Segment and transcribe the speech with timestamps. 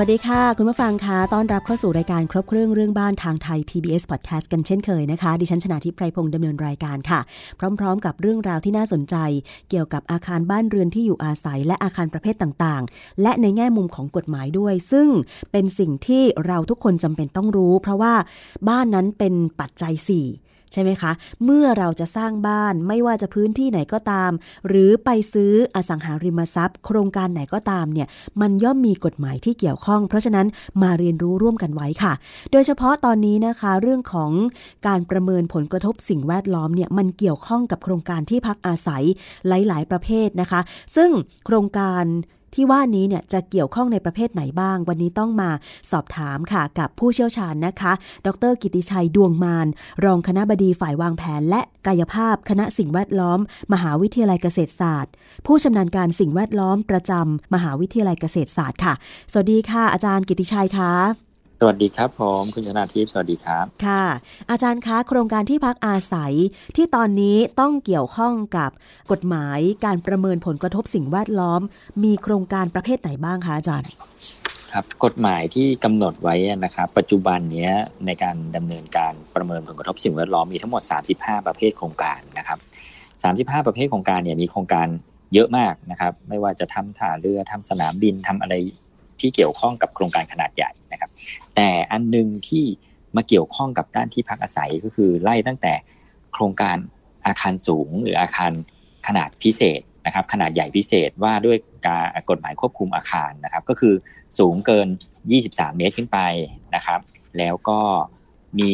[0.00, 7.20] วัสดีค่ะ คุณผู้ฟังคะต้อนรับเข้าสู่รายการครบเครื่องเรื่องบ้านทางไทย PBS Podcast กันเช่นเคยนะคะ ดิฉันชนะทิพไพรพงศ์ดำเนินรายการค่ะ
[7.58, 9.16] พร้อม ๆ กับเรื่องราวที่น่าสนใจ
[9.70, 15.08] เกี่ยวกับอาคารบ้านเรือนที่อยู่อาศัย และอาคารประเภทต่างๆ และในแง่มุมของกฎหมายด้วย ซึ่ง
[15.52, 18.14] เป็นสิ่งที่เราทุกคนจำเป็นต้องรู้ เพราะว่า
[18.68, 21.12] บ้านนั้นเป็นปัจจัย4 ใช่ไหมคะ
[21.44, 24.30] เมื่อเราจะสร้างบ้านไม่ว่าจะพื้นที่ไหนก็ตาม
[24.68, 28.08] หรือไปซื้ออสังหาริมทรัพย์ โครงการไหนก็ตามเนี่ย
[28.40, 30.46] มันย่อมมีกฎหมายที่เกี่ยวข้อง เพราะฉะนั้น
[30.82, 32.12] มาเรียนรู้ร่วมกันไว้ค่ะ
[32.52, 34.30] โดยเฉพาะตอนนี้นะคะเรื่องของ
[34.86, 39.04] การประเมินผลกระทบสิ่งแวดล้อมเนี่ยมันเกี่ยวข้องกับโครงการที่พักอาศัย
[39.48, 40.60] หลาย ๆ ประเภทนะคะ
[40.96, 41.10] ซึ่ง
[41.46, 42.04] โครงการ
[42.56, 45.50] ที่ว่านี้เนี่ยจะเกี่ยวข้องในประเภทไหนบ้าง วันนี้ต้องมา
[45.90, 47.92] สอบถามค่ะกับผู้เชี่ยวชาญนะคะ
[48.26, 49.66] ดร กิติชัยดวงมาน
[50.04, 53.38] รองคณะบดีฝ่ายวางแผน และกายภาพ คณะสิ่งแวดล้อม
[53.72, 55.12] มหาวิทยาลัยเกษตรศาสตร์
[55.46, 58.94] ผู้ชำนาญการสิ่งแวดล้อมประจำมหาวิทยาลัยเกษตรศาสตร์ค่ะ
[59.32, 61.25] สวัสดีค่ะ อาจารย์กิติชัยคะ
[61.60, 64.04] สวัสดีครับผมคุณชนาทิพย์สวัสดีครับ ค่ะ
[64.50, 66.34] อาจารย์คะโครงการที่พักอาศัย
[66.76, 68.70] ที่ตอนนี้ต้องเกี่ยวข้องกับ
[69.12, 71.60] กฎหมายการประเมินผลกระทบสิ่งแวดล้อม
[72.04, 73.90] มีโครงการประเภทไหนบ้างคะอาจารย์
[74.72, 77.70] ครับกฎหมายที่กำหนดไว้นะครับปัจจุบันนี้
[78.06, 80.82] ในการดำเนินการประเมินผลกระทบสิ่งแวดล้อมมีทั้งหมด
[81.14, 82.58] 35 ประเภทโครงการนะครับ
[83.58, 84.88] 35 ประเภทโครงการเนี่ยมีโครงการ
[85.34, 88.54] เยอะมากนะครับ ไม่ว่าจะทำท่าเรือทำสนามบินทำอะไร
[89.20, 91.12] ที่เกี่ยวข้องกับโครงการขนาดใหญ่ นะครับ
[91.56, 92.64] แต่อันนึงที่
[93.16, 95.72] มาเกี่ยวข้องกับด้านที่พักอาศัยก็คือไล่ตั้งแต่
[96.32, 96.76] โครงการ
[97.26, 98.52] อาคารสูง หรืออาคาร
[99.06, 103.94] ขนาดพิเศษนะครับ ขนาดใหญ่พิเศษว่าด้วยการกฎหมายควบคุมอาคารนะครับ ก็คือ
[104.38, 104.88] สูงเกิน
[105.32, 106.18] 23 เมตรขึ้นไป
[106.74, 107.00] นะครับ
[107.38, 107.80] แล้วก็
[108.58, 108.72] มี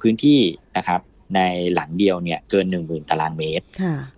[0.00, 0.40] พื้นที่
[0.76, 1.00] นะครับ
[1.36, 1.40] ใน
[1.74, 3.66] หลังเดียวเนี่ยเกิน 10,000 ตารางเมตร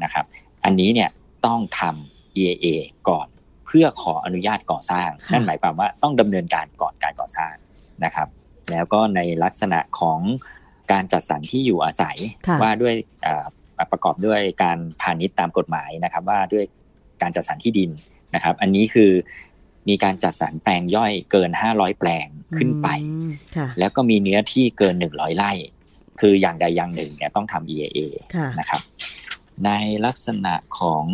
[0.04, 0.24] นะครับ
[0.64, 1.10] อันนี้เนี่ย
[1.46, 2.66] ต้องทำ EAA
[3.08, 3.26] ก่อน
[3.70, 7.54] เพื่อขออนุญาตก่อสร้าง นั่นหมายความว่าต้องดำเนินการก่อนการก่อสร้าง
[8.04, 8.28] นะครับ
[8.70, 10.20] แล้วก็ในลักษณะของ
[10.92, 12.16] การจัดสรรที่อยู่อาศัย
[12.62, 12.94] ว่าด้วย
[13.90, 16.64] ประกอบด้วยการพาณิชย์ตามกฎหมายนะครับ ว่าด้วย
[17.22, 17.90] การจัดสรรที่ดิน
[18.34, 19.10] นะครับ อันนี้คือ
[19.88, 22.26] มีการจัดสรรแปลงย่อยเกินห้าร้อยแปลง
[22.58, 22.88] ขึ้นไป
[23.78, 25.52] แล้วก็มีเนื้อที่เกินหนึ่งร้อยไร่
[26.20, 27.98] คืออย่างใดอย่างหนึ่งเนี่ยต้องทำ EAA
[28.60, 28.80] นะครับ
[29.64, 29.70] ใน
[30.06, 31.04] ลักษณะของ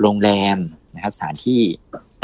[0.00, 0.58] โรงแรม
[0.94, 1.60] นะครับสถานที่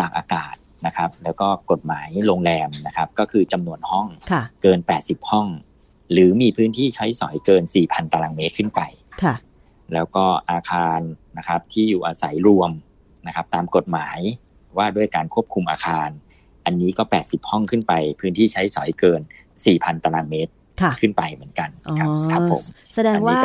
[0.00, 0.54] ตากอากาศ
[0.86, 4.06] นะครับ แล้วก็กฎหมายโรงแรมนะครับ ก็คือจำนวนห้อง
[4.62, 5.48] เกิน 80 ห้อง
[6.12, 8.80] หรือมีพื้นที่ใช้สอยเกิน 4,000 ตารางเมตรขึ้นไป
[9.22, 9.34] ค่ะ
[9.94, 11.00] แล้วก็อาคาร
[11.38, 12.70] นะครับที่อยู่อาศัยรวม
[13.26, 14.18] นะครับ ตามกฎหมาย
[14.76, 16.08] ว่าด้วยการควบคุมอาคาร
[16.64, 19.20] อันนี้ก็ 80 ห้องขึ้นไป พื้นที่ใช้สอยเกิน
[19.62, 20.52] 4,000 ตารางเมตร
[21.00, 22.62] ขึ้นไปเหมือนกันครับครับผม
[22.94, 23.40] แสดงว่า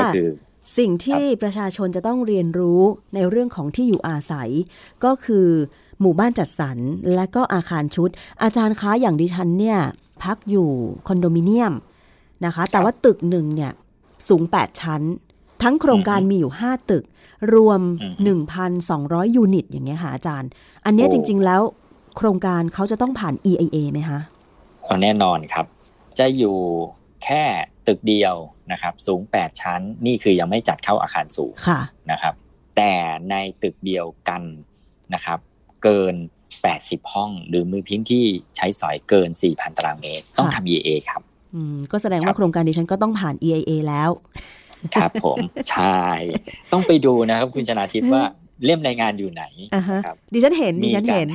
[0.77, 2.81] สิ่งที่ประชาชนจะต้องเรียนรู้
[3.15, 4.49] ในเรื่องของที่อยู่อาศัย
[5.03, 5.47] ก็คือ
[6.01, 6.77] หมู่บ้านจัดสรร
[7.15, 8.09] และก็อาคารชุด
[8.43, 9.79] อาจารย์คะอย่างดิฉันเนี่ย
[10.23, 10.69] พักอยู่
[11.07, 11.73] คอนโดมิเนียม
[12.45, 13.71] นะคะ แต่ว่าตึกหนึ่งเนี่ย
[14.29, 15.01] สูง 8 ชั้น
[15.63, 17.03] ทั้งโครงการมีอยู่ 5 ตึก
[17.53, 17.81] รวม
[18.57, 20.49] 1,200 ยูนิต อย่างเงี้ยค่ะอาจารย์
[20.85, 21.61] อันนี้จริง ๆ แล้ว
[22.17, 24.19] โครงการเขาจะต้องผ่าน EIA ไหมคะ
[25.01, 25.65] แน่นอนครับ
[26.19, 26.57] จะอยู่
[27.23, 27.43] แค่
[27.87, 28.35] ตึกเดียว
[28.71, 31.53] นะครับ สูง 8 ชั้น นี่คือยังไม่จัดเข้าอาคารสูง
[32.11, 32.33] นะครับ
[32.77, 32.93] แต่
[33.29, 34.43] ในตึกเดียวกัน
[35.13, 35.39] นะครับ
[35.83, 36.15] เกิน
[36.63, 38.25] 80 ห้อง หรือมือพื้นที่
[38.55, 41.21] ใช้สอยเกิน 4,000 ตารางเมตร ต้องทำ EA ครับ
[41.91, 44.09] ก็แสดงว่าโครงการดิฉันก็ต้องผ่าน EIA แล้ว
[44.95, 45.37] ครับผม
[45.71, 46.03] ใช่
[46.71, 48.23] ต้องไปดูนะครับคุณชนาทิพย์ว่า
[48.65, 49.43] เล่มรายงานอยู่ไหน
[50.05, 51.27] ครับดิฉันเห็นดิฉันเห็น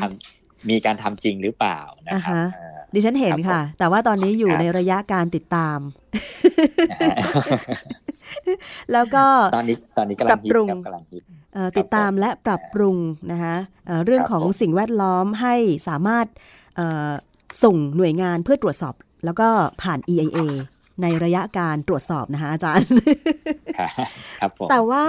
[0.71, 2.47] มีการทำจริงหรือเปล่านะครับ
[2.95, 5.79] ดิฉันเห็นค่ะ แต่ว่าตอนนี้อยู่ในระยะการติดตาม
[8.93, 9.25] แล้วก็
[9.57, 10.69] ตอนนี้ตอนนี้กำลังปรุง
[11.79, 12.97] ติดตามและปรับปรุง
[13.33, 13.57] นะคะ
[14.05, 15.55] เรื่องของสิ่งแวดล้อมให้
[15.89, 16.27] สามารถ
[17.65, 18.95] ส่งหน่วยงานเพื่อตรวจสอบ
[19.25, 19.49] แล้วก็
[19.83, 20.39] ผ่าน EIA
[21.03, 22.87] ในระยะการตรวจสอบนะคะอาจารย์
[24.41, 25.05] ครับผมแต่ว่า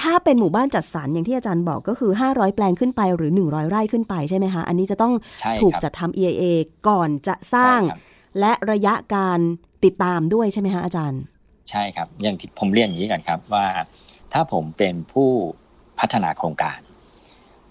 [0.00, 5.12] ถ้าเป็นหมู่บ้านจัดสรรอย่างที่อาจารย์บอกก็คือ 500 แปลงขึ้นไปหรือ 100 ไร่ขึ้นไปใช่ไหมคะ อันนี้จะต้อง
[5.62, 6.44] ถูกจัดทำ EIA
[6.88, 7.80] ก่อนจะสร้าง
[8.40, 9.38] และระยะการ
[9.84, 11.20] ติดตามด้วยใช่ไหมคะอาจารย์
[11.70, 13.66] ใช่ครับ อย่างที่ผมเรียนอย่างนี้กันครับว่า
[14.32, 15.30] ถ้าผมเป็นผู้
[16.00, 16.78] พัฒนาโครงการ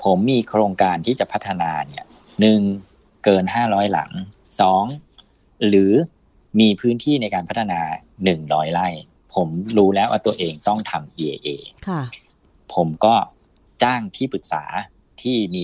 [0.04, 2.06] ผมมีโครงการที่จะพัฒนาเนี่ย
[2.40, 2.60] หนึ่ง
[3.24, 4.12] เกิน 500 หลัง
[4.62, 4.84] สอง
[5.68, 5.92] หรือ
[6.60, 7.80] มีพื้นที่ในการพัฒนา
[8.24, 8.88] หนึ่งร้อยไร่
[9.36, 9.48] ผม
[9.78, 11.48] รู้แล้วว่าตัวเองต้องทำ EAA
[11.88, 12.02] ค่ะ
[12.74, 13.16] ผมก็
[13.84, 14.64] จ้างที่ปรึกษา
[15.22, 15.64] ที่มี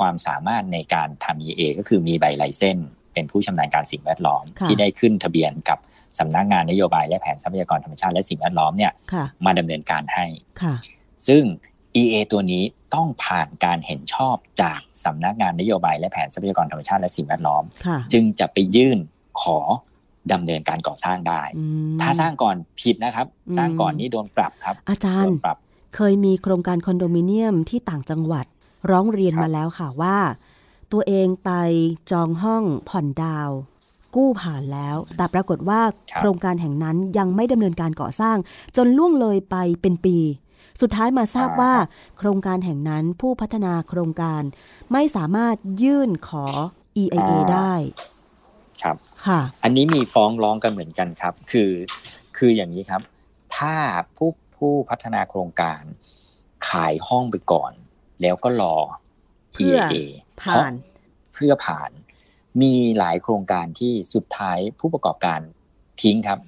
[0.00, 5.78] ความสามารถในการทำ EA ก็คือมีใบไลเซนส์เป็นผู้ชำนาญการสิ่งแวดล้อมค่ะที่ได้ขึ้นทะเบียนกับ
[6.18, 10.26] สำนักงานนโยบายและแผนทรัพยากรธรรมชาติและสิ่งแวดล้อมเนี่ยค่ะมาดำเนินการให้
[10.62, 10.74] ค่ะ
[11.28, 11.42] ซึ่ง
[12.02, 12.62] EA ตัวนี้
[12.94, 18.98] ต้องผ่านการเห็นชอบจากสำนักงานนโยบายและแผนทรัพยากรธรรมชาติและสิ่งแวดล้อมค่ะจึงจะไปยื่น
[19.42, 19.58] ขอ
[20.32, 21.64] ดำเนินการก่อสร้างได้อื
[21.94, 25.56] มถ้าสร้างก่อนผิดนะครับอืมสร้างก่อนนี่โดนปรับครับ อาจารโดย์นปรับ
[25.96, 28.46] เคยมีโครงการคอนโดมิเนียมที่ต่างจังหวัด
[28.90, 30.18] ร้องเรียนครับมาแล้วค่ะว่า
[30.92, 31.50] ตัวเองไป
[32.10, 33.50] จองห้องผ่อนดาว
[34.14, 35.80] กู้ผ่านแล้ว แต่ปรากฏว่า
[36.18, 38.36] โครงการแห่งนั้นยังไม่ดำเนินการก่อสร้าง
[38.76, 40.18] จนล่วงเลยไปเป็นปี
[40.80, 41.74] สุดท้ายมาทราบว่า
[42.18, 44.42] โครงการแห่งนั้นผู้พัฒนาโครงการ
[44.92, 46.46] ไม่สามารถยื่นขอ
[47.02, 47.72] EIA ได้
[48.82, 48.96] ครับ
[49.26, 51.70] ค่ะอันนี้มีฟ้องร้องกันเหมือนกันครับ คือ
[52.36, 53.02] คืออย่างนี้ครับ
[53.56, 53.74] ถ้า
[54.16, 55.82] ผู้ผู้พัฒนาโครงการ
[56.68, 57.72] ขายห้องไปก่อน
[58.22, 58.76] แล้วก็รอ
[59.52, 59.96] เพื่อ EIA
[60.40, 60.72] ผ่าน
[61.34, 61.90] เพื่อผ่าน
[62.62, 65.40] มีหลายโครงการที่สุดท้ายผู้ประกอบการ
[66.02, 66.38] ทิ้งครับ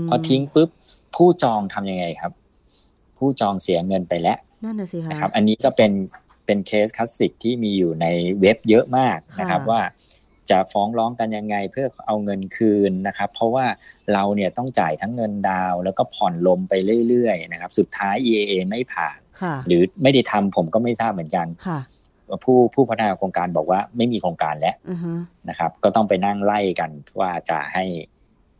[0.00, 0.70] มพอทิ้งปุ๊บ
[1.16, 2.32] ผู้จองทำยังไงครับ
[3.18, 5.92] ผู้จองเสียเงินไปแล้วนั่นน่ะสิคะนะครับ อันนี้ก็เป็น
[6.46, 8.06] เป็นเคสคลาสสิกที่มีอยู่ใน
[8.40, 9.80] เว็บเยอะมากนะครับค่ะว่า
[10.50, 13.66] จะฟ้องร้องกันยังไงเพื่อเอาเงินคืนนะครับ เพราะว่า
[14.12, 16.74] เราเนี่ยต้องจ่ายทั้งเงินดาวน์แล้วก็ผ่อนลมไป
[17.08, 21.80] เรื่อยๆนะครับ สุดท้าย EAA ไม่ผ่านค่ะหรือไม่ได้ทำผมก็ไม่ทราบเหมือนกันค่ะ
[22.44, 25.16] ผู้ผู้พัฒนาโครงการบอกว่าไม่มีโครงการแล้วอือฮะ
[25.48, 26.90] นะครับ ก็ต้องไปนั่งไล่กัน
[27.20, 27.84] ว่าจะให้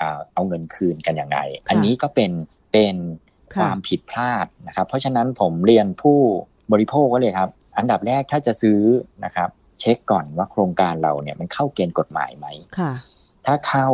[0.00, 1.38] อ่าเอาเงินคืนกันยังไง
[1.68, 2.30] อันนี้ก็เป็น
[2.72, 2.96] เป็น
[3.54, 6.18] คค่ะวามผิดพลาดนะครับ เพราะฉะนั้นผมเรียนผู้
[6.72, 8.80] บริโภคก็เลยครับ อันดับแรกถ้าจะซื้อ
[9.24, 9.50] นะครับ
[9.80, 12.46] เช็คก่อนว่าโครงการเราเนี่ยมันเข้าเกณฑ์กฎหมายไหม
[12.78, 12.92] ค่ะ
[13.46, 13.86] ถ้าเข้า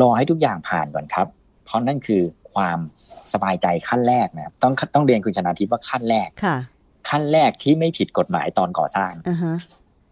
[0.00, 1.26] รอให้ทุกอย่างผ่านก่อนครับ
[1.64, 2.22] เพราะนั่นคือ
[2.54, 2.78] ความ
[3.32, 6.56] สบายใจขั้นแรกนะครับต้องต้องเรียนคุณชนาทิพย์ว่าขั้นแรกค่ะ
[7.08, 9.56] ขั้นแรกที่ไม่ผิดกฎหมายตอนก่อสร้างอ่าฮะ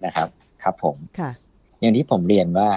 [0.04, 0.28] นะครับ
[0.62, 1.30] ครับผมค่ะ
[1.80, 2.70] อย่างที่ผมเรียนว่า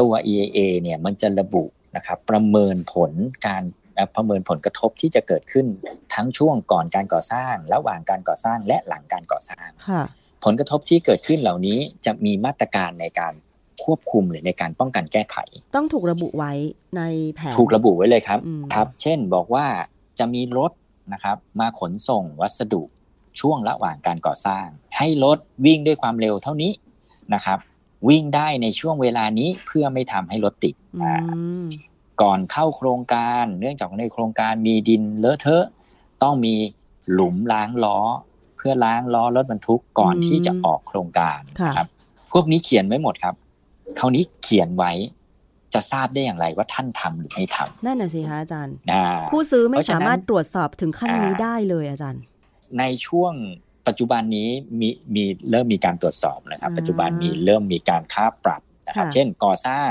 [0.00, 1.64] ตัว EAA เนี่ยมันจะระบุ
[1.96, 3.12] นะครับ ประเมินผล
[3.46, 3.62] การ
[3.94, 5.66] เอ่อประเมินผลกระทบที่จะเกิดขึ้น
[6.14, 10.02] ทั้งช่วงก่อนการก่อสร้าง ระหว่างการก่อสร้างและหลังการก่อสร้างค่ะ
[10.44, 13.34] ผลกระทบที่เกิดขึ้นเหล่านี้จะมีมาตรการในการ
[13.84, 15.36] ควบคุมหรือในการป้องกันแก้ไข
[15.76, 16.52] ต้องถูกระบุไว้
[16.96, 17.02] ใน
[17.34, 19.66] แผนถูกระบุไว้เลยครับอืมครับ เช่นบอกว่า
[20.18, 20.72] จะมีรถ
[21.12, 22.82] นะครับ มาขนส่งวัสดุ
[23.40, 24.66] ช่วงระหว่างการก่อสร้าง
[24.96, 26.72] ให้รถวิ่งด้วยความเร็วเท่านี้
[27.34, 27.58] นะครับ
[28.08, 31.16] วิ่งได้ในช่วงเวลานี้เพื่อไม่ทำให้รถติดอือ่า
[31.64, 31.66] ม
[32.22, 35.66] ก่อนเข้าโครงการ เนื่องจากในโครงการมีดินเลอะเทอะ
[36.22, 36.54] ต้องมี
[37.12, 37.98] หลุมล้างล้อ
[38.31, 41.88] เพื่อล้างล้อรถบรรทุกก่อนที่จะออกโครงการนะครับ
[42.32, 43.34] พวกนี้เขียนไว้หมดครับ
[43.98, 44.92] คราวนี้เขียนไว้
[45.74, 52.22] จะทราบได้อย่างไรว่าท่านทำหรือไม่ทำนั่นน่ะสิคะอาจารย์อ่าผู้ซื้อไม่เพราะฉะนั้นสามารถตรวจสอบถึงขั้นนี้อ่าได้เลยอาจารย์
[52.78, 53.32] ในช่วง
[53.86, 54.48] ปัจจุบันนี้
[54.80, 59.90] มีมีเริ่มมีการตรวจสอบนะครับอ่าปัจจุบันมีเริ่มมีการค่าปรับนะครับค่ะเช่นก่อสร้าง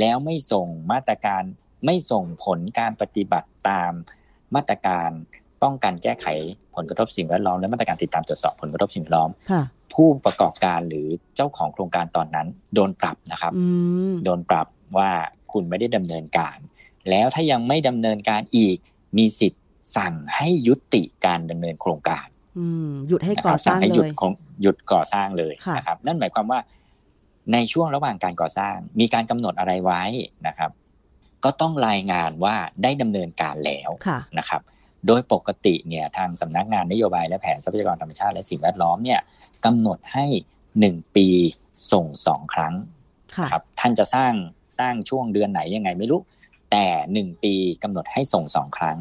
[0.00, 1.42] แล้วไม่ส่งมาตรการ
[1.86, 3.92] ไม่ส่งผลการปฏิบัติตาม
[4.54, 5.10] มาตรการ
[5.62, 6.26] ป้องกันแก้ไข
[6.76, 9.62] ผลกระทบสิ่งแวดล้อมและมาตรการติดตามตรวจสอบผลกระทบสิ่งแวดล้อมค่ะ
[9.94, 13.66] ผู้ประกอบการหรือเจ้าของโครงการตอนนั้น โดนปรับนะครับอื
[14.10, 14.66] มโดนปรับ
[14.98, 15.10] ว่า
[15.52, 16.56] คุณไม่ได้ดำเนินการ
[17.10, 18.76] แล้วถ้ายังไม่ดำเนินการอีก
[19.18, 19.62] มีสิทธิ์
[19.96, 22.26] สั่งให้ยุติการดำเนินโครงการ
[22.58, 26.60] อืมหยุดให้นะคก่อรับสร้างให้หเลยุดยของหยุดก่อสร้างเลยค่ะนะครับ นั่นหมายความว่า
[27.52, 30.02] ในช่วงระหว่างการก่อสร้าง มีการกำหนดอะไรไว้
[30.46, 30.70] นะครับ
[31.44, 34.62] ก็ต้องรายงานว่าได้ดำเนินการแล้วค่ะนะครับ
[35.06, 39.20] โดยปกติเนี่ยทางสำนักงานนโยบายและแผนทรัพยากรธรรมชาติและสิ่งแวดล้อมเนี่ย
[39.64, 40.26] กำหนดให้
[40.80, 41.28] หนึ่งปี
[41.92, 42.74] ส่งสองครั้ง
[43.36, 44.32] ค่ะครับท่านจะสร้าง
[44.78, 46.20] สร้างช่วงเดือนไหนยังไงไม่รู้
[46.70, 48.96] แต่หนึ่งปีกำหนดให้ส่งสองครั้ง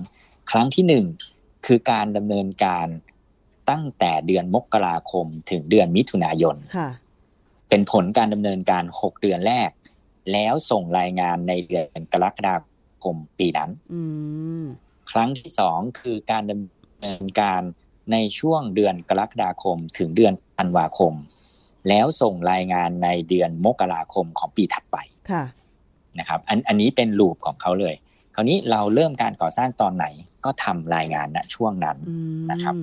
[0.52, 1.06] ครั้งที่หนึ่ง
[1.66, 2.88] คือการดำเนินการ
[3.70, 6.90] ตั้งแต่เดือนมกราคมถึงเดือนมิถุนายนค่ะ
[7.70, 9.70] เป็นผลการดำเนินการหกเดือนแรก
[10.32, 12.56] แล้วส่งรายงานในเดือนกรกฎา
[13.04, 14.02] คมปีนั้นอื
[14.62, 14.64] ม
[15.12, 17.62] ครั้งที่สองคือการดำเนินการ
[18.12, 21.14] ในช่วงเดือนกรกฎาคมถึงเดือนธันวาคม
[21.90, 24.98] แล้วส่งรายงานในเดือนมกราคมของปีถัดไป
[25.32, 25.44] ค่ะ
[26.20, 27.96] นะครับอันอันนี้เป็นลูปของเขาเลย
[28.36, 30.06] คราวนี้เราเริ่มการก่อสร้างตอนไหน
[30.46, 32.76] ก็ทำรายงานณช่วงนั้นอืมนะครับ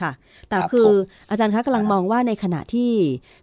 [0.00, 0.12] ค่ะ
[0.48, 2.90] แต่ครับคือผมอาจารย์คะกำลังครับมองว่าในขณะที่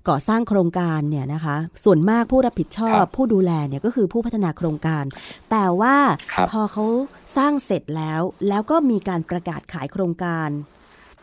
[0.10, 5.04] ก่อสร้างโครงการเนี่ยนะคะ ส่วนมากผู้รับผิดชอครับบผู้ดูแลเนี่ยก็คือผู้พัฒนาโครงการ
[5.52, 5.96] แต่ว่า
[6.34, 6.86] ครับพอเขา
[7.38, 10.50] สร้างเสร็จแล้ว แล้วก็มีการประกาศขายโครงการ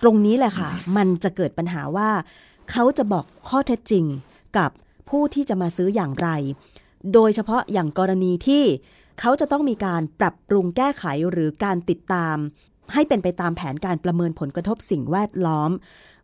[0.02, 2.10] ตรงนี้แหละค่ะ มันจะเกิดปัญหาว่า
[2.70, 4.04] เขาจะบอกข้อเท็จจริง
[4.58, 4.70] กับ
[5.08, 6.28] ผู้ที่จะมาซื้ออย่างไร
[7.14, 8.64] โดยเฉพาะอย่างกรณีที่
[9.20, 12.36] เขาจะต้องมีการปรับปรุงแก้ไขหรือการติดตาม
[12.94, 15.70] ให้เป็นไปตามแผนการประเมินผลกระทบสิ่งแวดล้อม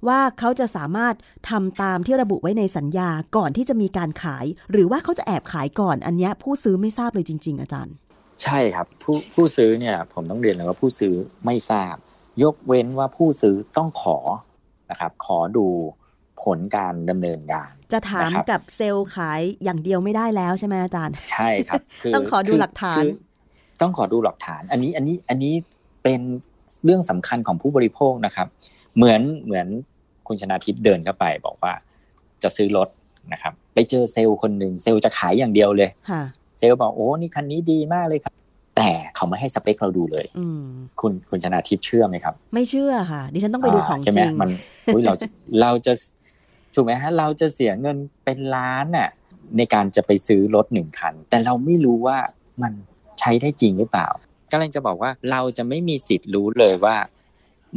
[0.08, 1.14] ว่าเขาจะสามารถ
[1.50, 7.94] ทำตามที่ระบุไว้ในสัญญาก่อนที่จะมีการขาย หรือว่าเขาจะแอบขายก่อน อันนี้ผู้ซื้อไม่ทราบเลยจริง ๆ อาจารย์
[8.42, 11.94] ใช่ครับผู้ผู้ซื้อเนี่ยผมต้องเรียนเลยว่าผู้ซื้อไม่ทราบ
[12.42, 14.18] ยกเว้นว่าผู้ซื้อต้องขอ
[14.90, 15.66] นะครับขอดู
[16.42, 23.10] ผลการดำเนินงานจะถามนะครับกับเซลล์ขายอย่างเดียวไม่ได้แล้วใช่ไหมอาจารย์ ใช่ครับคืต้องขอดูหลักฐานคือ
[23.80, 25.54] ต้องขอดูหลักฐาน อันนี้อันนี้อันนี้
[26.02, 26.20] เป็น
[26.85, 28.47] เรื่องสำคัญของผู้บริโภคนะครับ
[28.97, 29.66] เหมือนเหมือน
[30.26, 31.73] คุณชนาทิพย์เดินเข้าไป บอกว่า
[32.42, 32.88] จะซื้อรถ
[33.32, 36.23] นะครับ ไปเจอเซลล์คนหนึ่งเซลล์จะขายอย่างเดียวเลยค่ะ
[36.58, 38.35] เซลล์บอกโอ้นี่คันนี้ดีมากเลยครับ
[38.76, 40.62] แต่เขาไม่ให้สเปคเราดูเลยอืม
[41.00, 44.50] คุณคุณชนาทิพย์เชื่อไหมครับ ไม่เชื่อค่ะ ดิฉันต้องไปดูของาใช่ไหจมริงมัน
[44.94, 45.26] อุ้ยเราจะ
[45.62, 45.92] เราจะ
[46.75, 49.08] ถูกไหมฮะเราจะเสียเงินเป็นล้านน่ะ
[49.56, 52.18] ในการจะไปซื้อรถหนึ่งคัน แต่เราไม่รู้ว่า
[52.62, 52.73] มัน
[53.20, 54.08] ใช้ได้จริงหรือเปล่า
[54.50, 56.97] กำลังจะบอกว่าเราจะไม่มีสิทธิ์รู้เลยว่า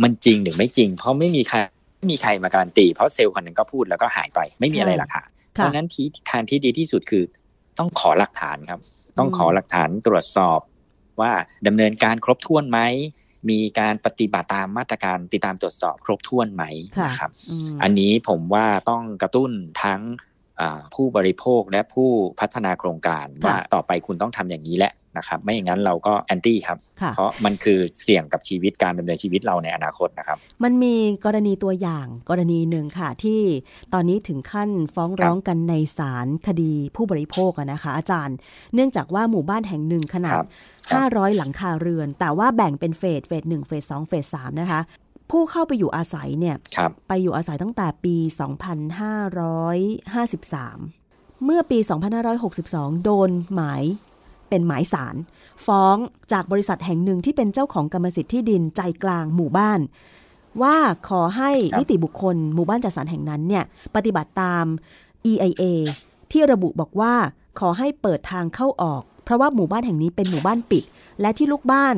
[0.04, 1.58] มันจริงหรือไม่จริง เพราะไม่มีใคร
[1.98, 7.24] ไม่มีใครมาการันตี เพราะเซลล์คนหนึ่งก็พูดแล้วก็หายไป ไม่มีอะไรหลักฐานเพค่ะราะฉะนั้นที่ทางที่ดีที่สุดคือ
[7.80, 8.80] ต้องขอหลักฐานครับ
[9.18, 10.60] ต้องขอหลักฐานตรวจสอบ
[11.22, 11.32] ว่า
[11.68, 12.80] ดำเนินการครบถ้วนไหม
[13.50, 16.64] มีการปฏิบัติตามมาตรการติดตามตรวจสอบครบถ้วนไหม
[16.98, 19.52] ค่ะนะครับอืมอันนี้ผมว่าต้องกระตุ้น
[19.84, 20.31] ทั้งอ่า
[20.96, 33.42] ผู้บริโภคและผู้พัฒนาโครงการค่ะว่าต่อไปคุณต้องทำอย่างนี้แหละนะครับไม่อย่างนั้นเราก็แอนตี้ครับค่ะเพราะมันคือเสี่ยงกับชีวิตการดำเนินชีวิตเราในอนาคตนะครับ มันมีกรณีตัวอย่างกรณีหนึ่งค่ะ ที่
[33.94, 38.38] ตอนนี้ถึงขั้นฟ้องร้องกันในศาลคดีผู้บริโภคอะนะคะ อาจารย์
[38.74, 40.46] เนื่องจากว่าหมู่บ้านแห่งหนึ่งขนาคดรับ
[40.90, 44.82] ครับ500 หลังคาเรือน แต่ว่าแบ่งเป็นเฟสเฟสหนึ่งเฟสสองเฟสสามนะคะ
[45.32, 48.16] ผู้เข้าไปอยู่อาศัยเนี่ยครับไปอยู่อาศัยตั้งแต่ปี
[50.22, 51.80] 2553 เมื่อปี
[52.42, 53.84] 2562 โดนหมาย
[54.50, 55.16] เป็นหมายสาร
[55.66, 55.96] ฟ้อง
[56.32, 59.80] จากบริษัทแห่งหนึ่งที่เป็นเจ้าของกรรมสิทธิ์ที่ดินใจกลางหมู่บ้าน
[60.62, 60.76] ว่า
[61.10, 63.64] ขอให้ครับนิติบุคคลหมู่บ้านจัดสรรแห่งนั้นเนี่ย
[63.96, 64.66] ปฏิบัติตาม
[65.32, 65.64] EIA
[66.32, 67.14] ที่ระบุบอกว่า
[67.60, 70.84] ขอให้เปิดทางเข้าออก เพราะว่าหมู่บ้านแห่งนี้เป็นหมู่บ้านปิด
[71.22, 71.96] และที่ลูกบ้าน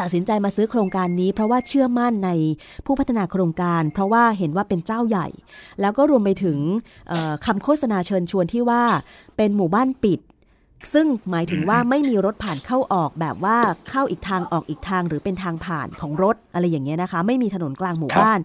[0.00, 2.30] ตัดสินใจมาซื้อโครงการนี้เพราะว่าเชื่อมั่นใน
[2.86, 5.26] ผู้พัฒนาโครงการ เพราะว่าเห็นว่าเป็นเจ้าใหญ่
[5.80, 6.58] แล้วก็รวมไปถึง
[7.46, 8.82] คำโฆษณาเชิญชวนที่ว่า
[9.36, 10.20] เป็นหมู่บ้านปิด
[10.92, 18.38] ซึ่งหมายถึงว่าไม่มีรถผ่านเข้าออกแบบว่าเข้าอีกทางออกอีกทางหรือเป็นทางผ่านของรถอะไรอย่างเงี้ยนะคะ ไม่มีถนนกลางหมู่บ้าน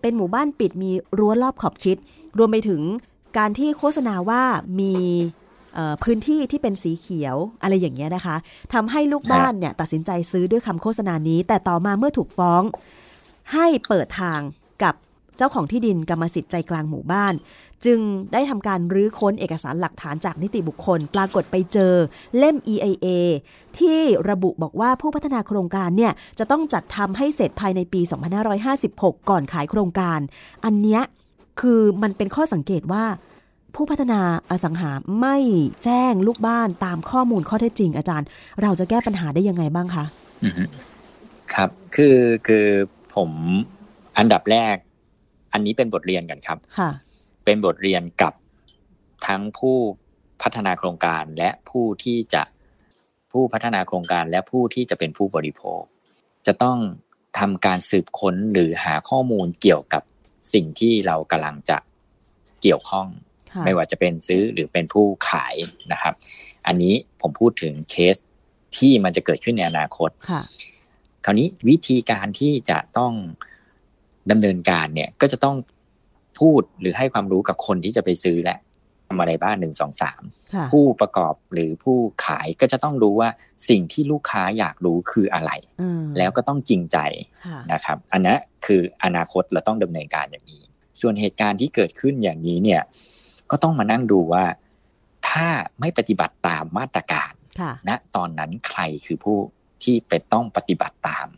[0.00, 1.96] เป็นหมู่บ้านปิดมีรั้วรอบขอบชิด
[2.38, 2.82] รวมไปถึง
[3.38, 4.42] การที่โฆษณาว่า
[4.80, 4.94] มี
[6.04, 8.36] พื้นที่ที่เป็นสีเขียวอะไรอย่างเงี้ยนะคะ
[8.74, 12.62] ทำให้ลูกบ้านเนี่ยตัดสินใจซื้อด้วยคำโฆษณานี้ แต่ต่อมาเมื่อถูกฟ้อง
[13.52, 14.40] ให้เปิดทาง
[14.82, 14.94] กับ
[15.36, 17.34] เจ้าของที่ดินกรรมสิทธิ์ใจกลางหมู่บ้าน
[17.84, 18.00] จึง
[18.32, 21.94] ได้ทำการรื้อค้นเอกสารหลักฐานจากนิติบุคคล ปรากฏไปเจอ
[22.38, 23.06] เล่ม EIA
[23.78, 24.00] ที่
[24.30, 28.00] ระบุบอกว่าผู้พัฒนาโครงการเนี่ยจะต้องจัดทำให้เสร็จภายในปี
[28.64, 30.18] 2556 ก่อนขายโครงการ
[30.64, 31.02] อันเนี้ย
[31.60, 33.04] คือมันเป็นข้อสังเกตว่า
[33.74, 35.36] ผู้พัฒนาอสังหาไม่
[35.84, 38.26] แจ้งลูกบ้านตามข้อมูลข้อเท็จจริงอาจารย์
[38.62, 40.04] เราจะแก้ปัญหาได้ยังไงบ้างคะ
[40.44, 40.64] อือฮึ
[41.54, 42.66] ครับ คือคือ
[43.14, 43.30] ผม
[44.18, 44.76] อันดับแรก
[45.52, 46.90] อันนี้เป็นบทเรียนกันครับ ค่ะ
[47.44, 48.34] เป็นบทเรียนกับ
[49.26, 49.76] ทั้งผู้
[50.42, 52.42] พัฒนาโครงการและผู้ที่จะ
[53.32, 55.82] ผู้พัฒนาโครงการและผู้ที่จะเป็นผู้บริโภค
[56.46, 56.78] จะต้อง
[57.38, 60.02] ทำการสืบค้นหรือหาข้อมูลเกี่ยวกับ
[60.54, 61.78] สิ่งที่เรากำลังจะ
[62.62, 63.29] เกี่ยวข้องค่ะ
[63.64, 65.54] ไม่ว่าจะเป็นซื้อหรือเป็นผู้ขาย
[65.92, 66.14] นะครับ
[66.66, 68.16] อันนี้ผมพูดถึงเคส
[68.78, 70.42] ที่มันจะเกิดขึ้นในอนาคตค่ะ
[71.24, 73.12] คราวนี้วิธีการที่จะต้อง
[74.30, 75.56] ดำเนินการเนี่ยก็จะต้อง
[76.40, 78.58] พูดหรือให้ความรู้กับคนที่จะไปซื้อแหละ
[79.08, 80.22] ทำอะไรบ้างหนึ่งสองสาม
[80.54, 83.28] ค่ะผู้ประกอบหรือผู้ขายก็จะต้องรู้ว่า
[83.68, 86.98] สิ่งที่ลูกค้าอยากรู้คืออะไรอืมแล้วก็ต้องจริงใจ
[87.46, 90.62] ค่ะนะครับ อันนั้นคืออนาคตเราต้องดำเนินการอย่างนี้
[91.00, 92.82] ส่วนเหตุการณ์ที่เกิดขึ้นอย่างนี้เนี่ย
[93.50, 94.44] ก็ต้องมานั่งดูว่า
[95.28, 95.48] ถ้า
[95.80, 99.38] ไม่ปฏิบัติตามมาตรการค่ะณตอนนั้นใครคือผู้
[99.82, 101.28] ที่เป็นต้องปฏิบัติตาม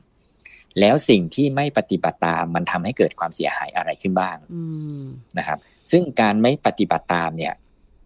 [0.80, 4.62] แล้วสิ่งที่ไม่ปฏิบัติตามมันทำให้เกิดความเสียหายอะไรขึ้นบ้างอื
[5.00, 5.02] ม
[5.38, 5.58] นะครับ
[5.90, 7.54] ซึ่งการไม่ปฏิบัติตามเนี่ย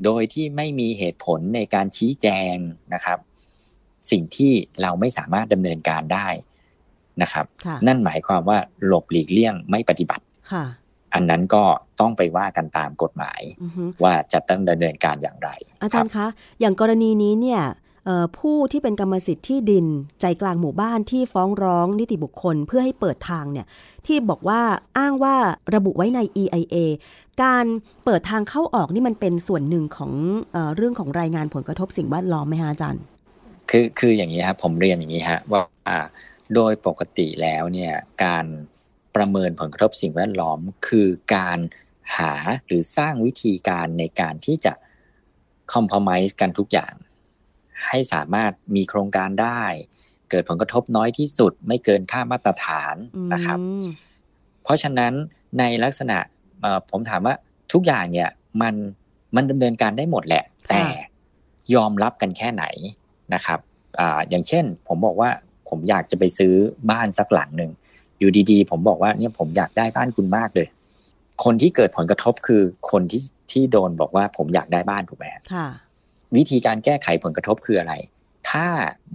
[0.04, 2.56] โดยที่ไม่มีเหตุผลในการชี้แจง
[2.94, 3.18] นะครับ
[4.10, 6.28] สิ่งที่เราไม่สามารถดำเนินการได้
[7.22, 10.64] นะครับค่ะนั่นหมายความว่าหลบหลีกเลี่ยงไม่ปฏิบัติค่ะ
[11.16, 11.62] อันนั้นก็
[12.00, 15.50] ต้องไปว่ากันตามกฎหมายอือฮึว่าจะต้องดำเนินการอย่างไร
[15.82, 16.26] อาจารย์คะ
[16.60, 17.62] อย่างกรณีนี้เนี่ย
[18.04, 19.86] เอ่อผู้ที่เป็นกรรมสิทธิ์ที่ดิน
[20.20, 23.66] ใจกลางหมู่บ้านที่ฟ้องร้องนิติบุคคลเพื่อให้เปิดทางเนี่ย
[24.06, 24.60] ที่บอกว่า
[24.98, 25.34] อ้างว่า
[25.74, 26.76] ระบุไว้ใน EIA
[27.42, 27.64] การ
[28.04, 30.12] เปิดทางเข้าออกนี่มันเป็นส่วนหนึ่งของ
[30.52, 33.02] เออเรื่องของรายงานผลกระทบสิ่งแวดล้อมไหมฮะอาจารย์
[33.70, 35.98] คือคืออย่างนี้ครับผมเรียนอย่างนี้ฮะว่าอ่า
[36.54, 37.92] โดยปกติแล้วเนี่ย
[38.24, 38.44] การ
[39.16, 41.58] ประเมินผลกระทบสิ่งแวดล้อม คือการ
[42.16, 42.32] หา
[42.66, 44.72] หรือสร้างวิธีการในการที่จะ
[45.72, 46.94] คอมเพลมไส์กันทุกอย่าง
[47.88, 49.62] ให้สามารถมีโครงการได้
[50.30, 52.94] เกิดผลกระทบน้อยที่สุด ไม่เกินค่ามาตรฐาน
[53.32, 53.58] นะครับ
[54.62, 55.12] เพราะฉะนั้น
[55.58, 56.18] ในลักษณะ
[56.90, 57.34] ผมถามว่า
[57.72, 58.28] ทุกอย่างเนี่ย
[58.62, 58.74] มัน
[59.36, 60.82] มันดำเนินการได้หมดแหละ แต่
[61.74, 62.64] ยอมรับกันแค่ไหน
[63.34, 63.60] นะครับ
[64.00, 65.30] อ่าอย่างเช่น ผมบอกว่า
[65.68, 66.54] ผมอยากจะไปซื้อ
[66.90, 67.70] บ้านสักหลังหนึ่ง
[68.18, 70.68] อยู่ดีๆ ผมบอกว่าเนี่ยผมอยากได้บ้านคุณมากเลย
[71.44, 75.68] คนที่เกิดผลกระทบคือคนที่ที่โดนบอกว่าผมอยากได้บ้านถูกไหมค่ะ
[76.36, 77.94] วิธีการแก้ไขผลกระทบคืออะไร
[78.50, 78.66] ถ้า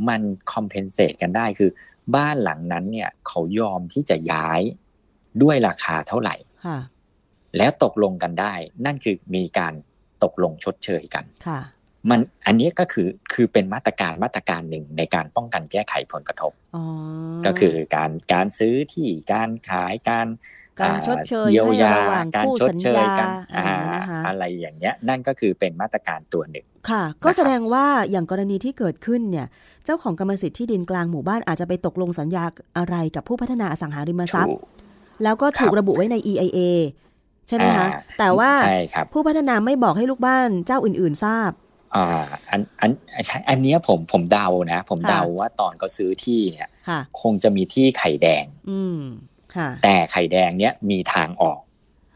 [0.08, 0.22] มัน
[0.53, 1.70] คอมเพนเซตกันได้คือ
[2.15, 4.62] บ้านหลังนั้นเนี่ย เขายอมที่จะย้าย
[5.41, 6.77] ด้วยราคาเท่าไหร่ค่ะ
[7.58, 8.53] แล้วตกลงกันได้
[8.86, 9.74] นั่นคือมีการ
[10.24, 11.60] ตกลงชดเชยกันค่ะ
[12.10, 16.51] มันอันนี้ก็คือคือเป็นมาตรการมาตรการหนึ่งในการป้องกันแก้ไขผลกระทบ
[17.46, 20.27] ก็คือการการซื้อที่การขายการ
[20.81, 21.93] การชดเชยเยียวยา
[22.36, 23.27] การชดเชยกัน
[24.27, 29.48] อะไรอย่างเงี้ย นั่นก็คือเป็นมาตรการตัวหนึ่งค่ะ ก็แสดงว่าอย่างกรณีที่เกิดขึ้นเนี่ย
[29.86, 32.43] เจ้าของกรรมสิทธิ์ที่ดินกลางหมู่บ้านอาจจะไปตกลงสัญญา
[32.77, 34.58] อะไรกับผู้พัฒนาอสังหาริมทรัพย์
[35.24, 36.60] แล้วก็ถูกระบุไว้ใน EIA
[37.48, 37.88] ใช่ไหมคะ
[38.20, 38.51] แต่ว่า
[39.13, 41.51] ผู้พัฒนาไม่บอกให้ลูกบ้านเจ้าอื่นๆทราบ
[41.95, 42.91] อ่าอันอัน
[43.25, 46.69] ใช่อันนี้ผมผมเดานะ ผมเดาว่าตอนเขาซื้อที่เนี่ย
[47.21, 49.01] คงจะมีที่ไข่แดง อืม
[49.55, 51.60] ค่ะแต่ไข่แดงเนี้ยมีทางออก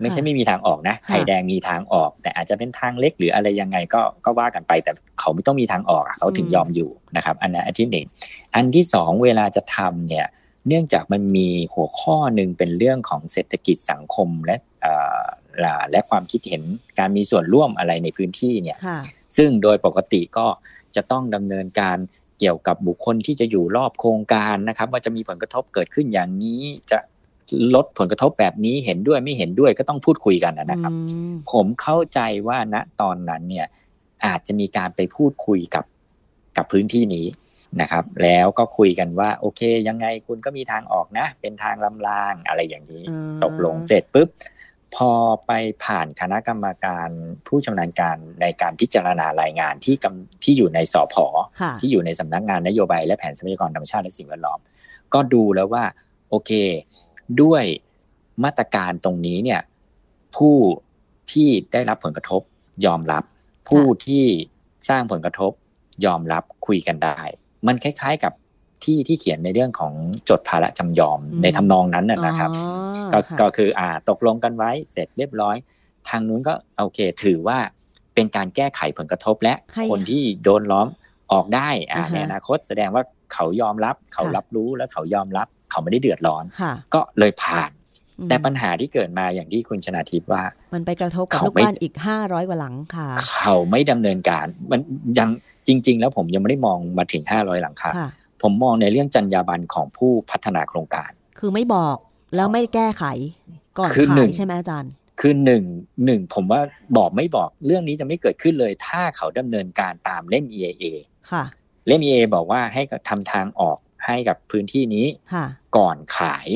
[0.02, 8.06] ไม่ใช่ไม่มีทางออกนะ ไข่แดงมีทางออก แต่อาจจะเป็นทางเล็กหรืออะไรยังไงก็ก็ว่ากันไป แต่เขาไม่ต้องมีทางออกเขาถึงยอมอยู่นะครับ อันนั้นอันที่หนึ่ง
[8.56, 10.28] อันที่สองเวลาจะทำเนี่ย
[10.68, 14.56] เนื่องจากมันมีหัวข้อหนึ่งเป็นเรื่องของเศรษฐกิจสังคมและ
[15.92, 16.64] และความคิดเห็น
[17.00, 18.78] การมีส่วนร่วมอะไรในพื้นที่เนี่ย
[19.38, 20.48] ซึ่งโดยปกติก็
[20.96, 21.98] จะต้องดำเนินการ
[22.40, 26.98] เกี่ยวกับบุคคลที่จะอยู่รอบโครงการนะครับ ว่าจะมีผลกระทบเกิดขึ้นอย่างนี้จะ
[27.76, 30.94] ลดผลกระทบแบบนี้เห็นด้วยไม่เห็นด้วยก็ต้องพูดคุยกันนะครับ
[31.52, 33.68] ผมเข้าใจว่าณตอนนั้นเนี่ย
[34.26, 35.86] อาจจะมีการไปพูดคุยกับ
[36.58, 37.26] กับพื้นที่นี้
[37.82, 43.04] นะครับ แล้วก็คุยกันว่า โอเค ยังไงคุณก็มีทางออกนะ เป็นทางลำลางอะไรอย่างนี้
[43.44, 44.30] ตกลงเสร็จปุ๊บ
[44.96, 45.12] พอ
[45.48, 45.52] ไป
[45.84, 47.10] ผ่านคณะกรรมการ
[47.48, 49.96] ผู้ชำนาญการในการพิจารณารายงานที่
[50.44, 51.26] ที่อยู่ในสอพอ
[51.80, 54.60] ที่อยู่ในสำนักงานนโยบายและแผนทรัพยากรธรรมชาติและสิ่งแวดล้อม
[55.14, 55.84] ก็ดูแล้วว่า
[56.30, 56.52] โอเค
[57.42, 57.64] ด้วย
[58.44, 59.62] มาตรการตรงนี้เนี่ย
[60.36, 60.56] ผู้
[61.32, 62.42] ที่ได้รับผลกระทบ
[62.86, 63.24] ยอมรับ
[63.70, 64.26] ผู้ที่
[64.90, 65.52] สร้างผลกระทบ
[66.06, 67.20] ยอมรับคุยกันได้
[67.68, 68.34] มันคล้าย ๆกับ
[68.84, 69.94] ที่ที่เขียนในเรื่องของ
[70.30, 72.52] จดภาระจำยอมในทำนองนั้นนะครับ
[73.14, 75.56] ก็ก็คืออ่าตกลงกันไว้เสร็จเรียบร้อย
[76.10, 77.58] ทางนู้นก็โอเค ถือว่า
[78.16, 79.54] เป็นการแก้ไขผลกระทบและ
[79.90, 80.88] คนที่โดนล้อม
[81.32, 86.44] ออกได้อ่าในอนาคตแสดงว่าเขายอมรับเขารับรู้และเขายอมรับ เขาไม่ได้เดือดร้อน
[86.94, 87.72] ก็เลยผ่าน
[88.30, 94.82] แต่ปัญหาที่เกิดมาอย่างที่คุณชนาทิพย์ว่า มันไปกระทบกับลูกบ้านอีกห้าร้อยกว่าหลังค่ะ เขาไม่ดำเนินการมัน
[95.20, 95.30] ยัง
[95.68, 97.90] จริง ๆ แล้วผมยังไม่ได้มองมาถึงห้าร้อยหลังคา
[98.42, 101.98] ผมมองในเรื่องจรรยาบรรณของผู้พัฒนาโครงการ คือไม่บอก
[102.36, 103.04] แล้วไม่แก้ไข
[103.78, 105.64] ก่อนขายใช่ไหมอาจารย์ คือหนึ่ง
[106.06, 106.62] หนึ่งผมว่า
[106.98, 110.84] บอกไม่บอกเรื่องนี้จะไม่เกิดขึ้นเลย ถ้าเขาดำเนินการตามเล่ม EAA
[111.32, 111.44] ค่ะ
[111.88, 115.06] เล่ม EAA บอกว่าให้ทำทางออกให้กับพื้นที่นี้
[115.78, 116.48] ก่อนขาย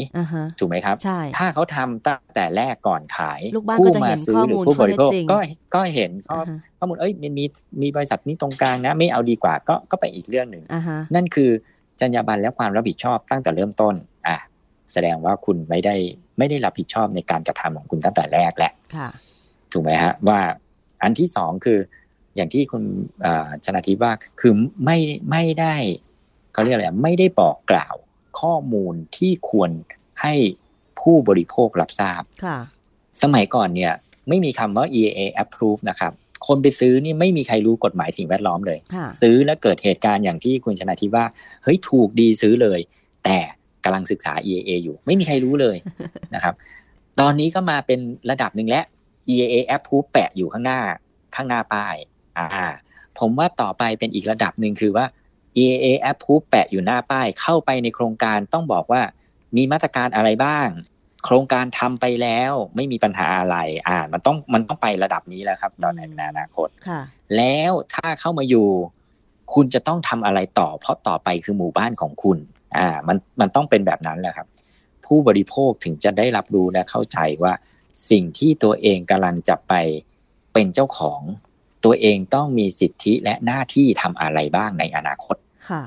[0.59, 5.37] ถูกไหมครับใช่ถ้าเขาทำตั้งแต่แรกก่อนขายลูกบ้านก็จะเห็นข้อมูลผู้บริโภคก็
[5.75, 6.11] ก็เห็น
[6.77, 7.45] ข้อมูลเอ้ยมันมี
[7.81, 10.63] มีบริษัทนี้ตรงกลางนะไม่เอาดีกว่าก็ก็ไปอีกเรื่องหนึ่ง
[11.15, 11.49] นั่นคือ
[12.01, 14.18] จรรยาบรรณและความรับผิดชอบตั้งแต่เริ่มต้นอะ
[14.93, 15.95] แสดงว่าคุณไม่ได้
[16.37, 18.71] ไม่ได้รับผิดชอบในการกระทำของคุณตั้งแต่แรกแหละ
[19.71, 20.39] ถูกไหมฮะว่า
[21.03, 21.79] อันที่สองคือ
[22.35, 22.83] อย่างที่คุณ
[23.65, 24.53] ชนาทิว่าคือ
[24.85, 24.97] ไม่
[25.31, 25.75] ไม่ได้
[26.53, 27.95] เขาเรียกอะไรไม่ได้บอกกล่าว
[28.39, 29.69] ข้อมูลที่ควร
[30.21, 30.33] ให้
[31.01, 32.23] ผู้บริโภครับทราบ
[33.23, 33.93] สมัยก่อนเนี่ย
[34.29, 36.13] ไม่มีคำว่า EAA approve นะครับ
[36.47, 38.79] คนไปซื้อนี่ไม่มีใครรู้กฎหมายสิ่งแวดล้อมเลย
[39.21, 41.25] ซื้อแล้วเกิดเหตุการณ์อย่างที่คุณชนะทิว่า
[41.63, 42.79] เฮ้ยถูกดีซื้อเลย
[43.25, 43.39] แต่
[43.83, 45.77] กำลังศึกษา EAA อยู่ ไม่มีใครรู้เลย
[46.35, 46.53] นะครับ
[47.19, 48.85] ตอนนี้ก็มาเป็นระดับหนึ่งแล้ว
[49.33, 50.79] EAA app พูแปะอยู่ข้างหน้า
[51.35, 51.95] ข้างหน้าป้าย
[52.37, 52.67] อ่า
[53.19, 55.05] ผมว่าต่อไปเป็นอีกระดับหนึ่งคือว่า
[55.57, 59.01] EAA app พูแปะอยู่หน้าป้าย เข้าไปในโครงการต้องบอกว่า
[59.55, 60.67] มีมาตรการอะไรบ้าง
[61.25, 66.67] โครงการทำไปแล้วไม่มีปัญหาอะไร อ่า มันต้องมันต้องไประดับนี้แล้วครับตอนในอนาคต
[67.37, 68.67] แล้วถ้าเข้ามาอยู่
[69.53, 72.37] คุณจะต้องทำอะไรต่อ เพราะต่อไปคือหมู่บ้านของคุณ
[72.77, 74.47] อ่ามันมันต้องเป็นแบบนั้นแหละครับ
[75.05, 77.53] ผู้บริโภคถึงจะได้รับรู้และเข้าใจว่า
[78.09, 79.73] สิ่งที่ตัวเองกำลังจะไป
[80.53, 81.21] เป็นเจ้าของ
[81.85, 85.35] ตัวเองต้องมีสิทธิและหน้าที่ทำอะไรบ้างในอนาคต
[85.69, 85.83] ค่ะ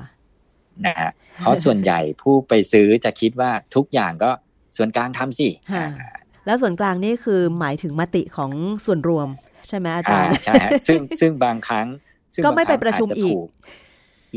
[0.85, 4.31] นะฮะเพราะส่วนใหญ่ผู้ไปซื้อจะคิดว่าทุกอย่างก็
[4.77, 6.11] ส่วนกลางทำสิค่ะอ่า
[6.45, 8.51] แล้วส่วนกลางนี่คือหมายถึงมติของ
[8.85, 9.27] ส่วนรวม
[9.67, 11.87] ใช่ไหมอาจารย์ใช่ฮะซึ่งซึ่งบางครั้ง
[12.33, 13.41] ซึ่งก็ไม่บางคงไปประชุมาจจอีกถู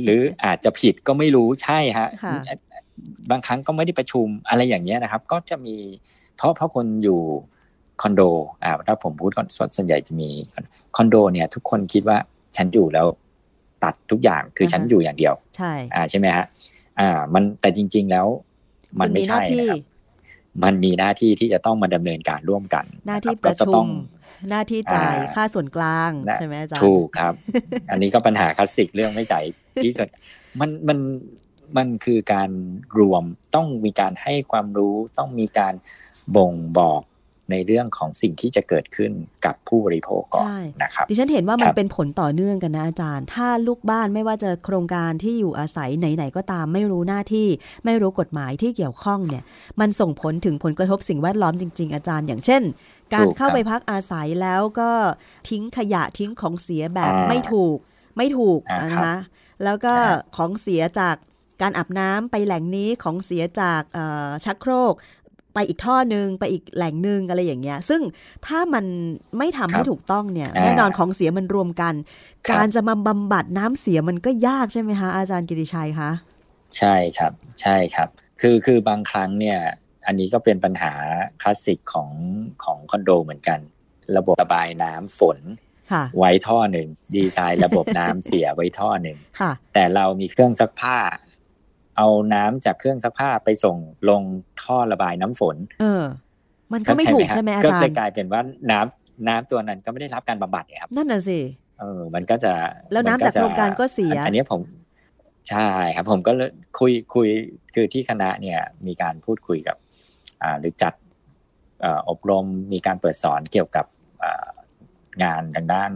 [0.04, 2.34] หรืออาจจะผิดก็ไม่รู้ใช่ฮะค่ะ
[3.30, 5.76] บางครั้งก็ไม่ได้ประชุมอะไรอย่างเงี้ยนะครับ ก็จะมี
[6.36, 7.20] เพราะเพราะคนอยู่
[8.02, 8.22] คอนโด
[8.64, 10.28] อ่าถ้าผมพูดก่อนส่วนส่วนใหญ่จะมี
[10.96, 12.18] คอนโดเนี่ย ทุกคนคิดว่า
[12.56, 13.06] ฉันอยู่แล้ว
[13.84, 16.46] ตัดทุกอย่างคือฉันอยู่อย่างเดียว ใช่อ่าใช่ไหมฮะ
[17.00, 18.26] อ่า มันแต่จริง ๆแล้ว
[19.00, 19.82] มันไม่หใช่น้าที่นะครับ
[20.64, 23.88] มันมีหน้าที่ที่จะต้องมาดำเนินการร่วมกัน หน้าที่คบประก็จชุต้อมง
[24.48, 27.34] หน้าที่จ่ายอ่าค่าส่วนกลางนะใช่ไหมอาจารย์ถูกครับ
[27.90, 29.44] อันนี้ก็ปัญหาคลาสสิกเรื่องไม่จ่าย
[29.84, 30.08] ที่สุด
[30.60, 30.98] มันมัน
[31.76, 32.50] มันคือการ
[32.98, 35.74] รวมต้องมีการให้ความรู้ต้องมีการ
[36.36, 37.02] บ่งบอก
[37.50, 39.12] ในเรื่องของสิ่งที่จะเกิดขึ้น
[39.44, 47.48] กับผู้บริโภคก่อนใช่นะครับ ดิฉันเห็นว่ามันครับเป็นผลต่อเนื่องกันนะอาจารย์ ถ้าลูกบ้านไม่ว่าจะโครงการที่อยู่อาศัยไหนๆก็ตามไม่รู้หน้าที่
[47.84, 49.44] ไม่รู้กฎหมายที่เกี่ยวข้องเนี่ย
[49.80, 52.62] มันส่งผลถึงผลกระทบสิ่งแวดล้อมจริง ๆ อาจารย์ อย่างเช่น
[53.14, 54.90] การเข้าไปพักอาศัยแล้วก็
[55.48, 57.76] ทิ้งขยะทิ้งของเสียแบบอ่าไม่ถูก
[58.16, 59.14] ไม่ถูกอ่านะคะ
[59.64, 61.16] แล้วก็อ่าของเสียจาก
[61.62, 64.94] การอาบน้ำไปแหล่งนี้ของเสียจากเอ่อชักโครก
[65.56, 68.00] ไปอีกท่อหนึ่งไปอีกแหล่งหนึ่งอะไรอย่างเงี้ย ซึ่ง
[68.46, 68.84] ถ้ามัน
[69.38, 71.94] ไม่ทำให้ครับถูกต้องเนี่ยอ่าแน่นอนของเสียมันรวมกัน
[72.46, 76.10] ครับการจะมาบำบัดน้ำเสียมันก็ยากใช่ไหมคะอาจารย์กิติชัยคะ
[76.78, 78.08] ใช่ครับ ใช่ครับ
[78.40, 79.58] คือคือบางครั้งเนี่ย
[80.06, 80.92] อันนี้ก็เป็นปัญหา
[81.40, 82.10] คลาสสิกของ
[82.64, 83.58] ของคอนโดเหมือนกัน
[84.16, 85.38] ระบบระบายน้ำฝน
[85.92, 90.98] ค่ะไว้ท่อหนึ่งดีไซน์ระบบน้ำเสียไว้ท่อหนึ่งค่ะแต่เรามีเครื่องซักผ้า
[91.96, 93.76] เอาน้ำจากเครื่องซักผ้าไปส่ง
[94.08, 94.22] ลง
[94.62, 96.04] ท่อระบายน้ำฝน เออ
[96.72, 101.38] มันก็ไม่ถูกใช่ไหมอาก็จารเลยย์กลายเป็นว่าน้ำน้ำตัวนั้นก็ไม่ได้รับการบำบัดไงครับ นั่นน่ะสิ
[101.80, 102.52] เออ มันก็จะ
[102.92, 104.60] แล้วน้ำมัจากโครงการก็เสีย อันอันนี้ผม
[105.50, 107.28] ใช่ครับ ผมก็เลยคุยคุย
[107.74, 109.76] คือที่คณะเนี่ย มีการพูดคุยกับ
[110.42, 110.94] อ่าหรือจัด
[111.80, 113.86] เอ่ออบรมมีการเปิดสอนเกี่ยวกับ
[114.22, 114.46] อ่า
[115.22, 115.92] งานทางด้าน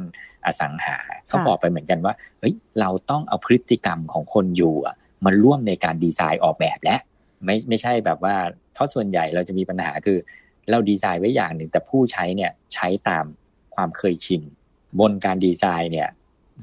[0.46, 0.96] อสังหา
[1.28, 6.96] เขาบอกไปเหมือนกันว่าเฮ้ยเราต้องเอาพฤติกรรมของคนอยู่อะ มาร่วมในการดีไซน์ออกแบบและ
[7.44, 8.36] ไม่ไม่ใช่แบบว่า
[8.74, 10.18] เพราะส่วนใหญ่เราจะมีปัญหาคือ
[10.70, 13.24] เราดีไซน์ไว้อย่างหนึ่ง แต่ผู้ใช้เนี่ยใช้ตาม
[13.74, 14.42] ความเคยชิน
[15.00, 16.08] บนการดีไซน์เนี่ย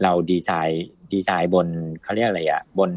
[0.04, 1.68] เราดีไซน์ดีไซน์บน
[2.04, 2.92] เขาเรียกอะไรอะบน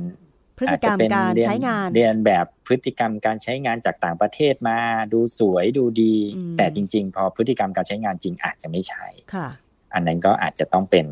[0.59, 4.79] พฤติกรรมอจจะเป็นการเยนใช้งานเรียนแบบพฤติกรรมการใช้งานจากต่างประเทศมา
[5.13, 9.49] ดูสวยดูดีอืมแต่จริง ๆ พอพฤติกรรมการใช้งานจริงอาจจะไม่ใช่ค่ะ
[9.95, 11.07] อันนั้นก็อาจจะต้องเป็น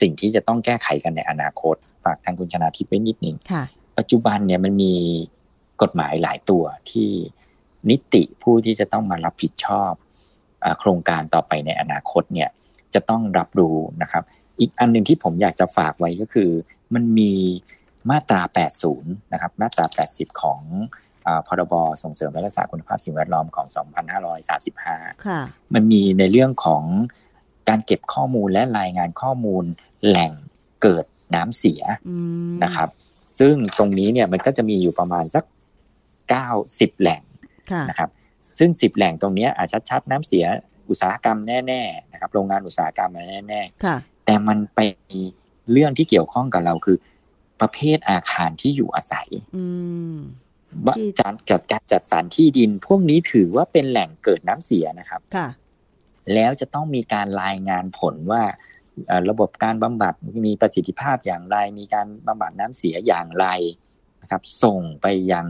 [0.00, 3.64] สิ่งที่จะต้องแก้ไขกันในอนาคตฝากทางคุณชนาทิพย์ไว้นิดนึงค่ะ
[3.98, 4.94] ปัจจุบันเนี่ยมันมี
[5.82, 7.10] กฎหมายหลายตัวที่
[7.90, 9.92] นิติผู้ที่จะต้องมารับผิดชอบ
[10.64, 12.50] อาโครงการต่อไปในอนาคตเนี่ย
[12.94, 14.22] จะต้องรับรู้นะครับ
[14.60, 16.50] อีกอันหนึ่งที่ผมอยากจะฝากไว้ก็คือ
[16.94, 17.32] มันมี
[18.10, 18.42] มาตรา
[18.88, 20.60] 80 นะครับ มาตรา 80 ของ
[21.26, 23.66] อาพรบส่งเสริมและรักษาคุณภาพสิ่งแวดล้อมของ
[24.46, 25.40] 2535ค่ะ
[25.74, 26.84] มันมีในเรื่องของ
[27.68, 29.64] การเก็บข้อมูลและรายงานข้อมูล
[30.06, 30.32] แหล่ง
[30.82, 31.04] เกิด
[31.34, 32.16] น้ำเสียอื
[32.52, 32.88] มนะครับ
[33.38, 35.44] ซึ่งตรงนี้เนี่ยมันก็จะมีอยู่ประมาณสัก
[36.30, 36.48] เก้า
[36.80, 37.22] สิบแหล่ง
[37.70, 38.10] ค่ะนะครับ
[38.58, 40.44] ซึ่งสิบแหล่งตรงเนี้ยอาจจะชัดๆ น้ำเสีย
[40.88, 45.20] อุตสาหกรรมแน่ๆนะครับ โรงงานอุตสาหกรรมมาแน่ค่ะๆแต่มันไปมี
[45.72, 46.96] เรื่องที่เกี่ยวข้องกับเราคือ
[47.60, 49.64] ประเภทอาคารที่อยู่อาศัยอื
[50.14, 50.18] ม
[50.84, 55.48] ว่าที่การจัดการจัดสรรที่ดิน พวกนี้ถือว่าเป็นแหล่งเกิดน้ำเสียนะครับค่ะ
[56.34, 58.75] แล้วจะต้องมีการรายงานผลว่าเอ่อ
[59.30, 60.14] ระบบการบำบัด
[60.46, 63.46] มีประสิทธิภาพอย่างไร มีการบำบัดน้ำเสียอย่างไร
[64.22, 65.46] นะครับ ส่งไปยัง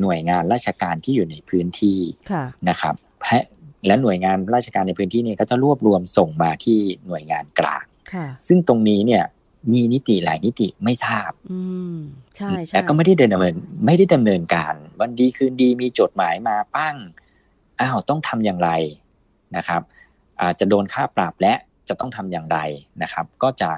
[0.00, 1.98] หน่วยงานราชการที่อยู่ในพื้นที่
[2.30, 3.40] ค่ะนะครับและ
[3.86, 9.24] และหน่วยงานราชการในพื้นที่นี้ก็จะรวบรวมส่งมาที่หน่วยงานกลางค่ะซึ่งตรงนี้เนี่ย
[9.72, 11.60] มีนิติหลายนิติไม่ทราบ อื
[11.96, 11.98] ม
[12.36, 13.54] ใช่ใช่แล้วก็ไม่ได้ดำเนิน
[13.86, 16.96] ไม่ได้ดำเนินการ วันดีคืนดีมีจดหมายมาปั้ง
[17.80, 18.70] อ้าวต้องทำอย่างไร
[19.56, 19.82] นะครับ
[20.42, 21.54] อาจจะโดนค่าปรับและ
[21.90, 22.58] จะต้องทำอย่างไร
[23.02, 23.70] นะครับ ก็จะ